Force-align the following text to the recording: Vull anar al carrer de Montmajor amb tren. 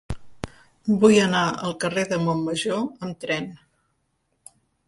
Vull 1.03 1.17
anar 1.25 1.43
al 1.67 1.77
carrer 1.85 2.07
de 2.13 2.19
Montmajor 2.23 2.83
amb 3.09 3.23
tren. 3.27 3.49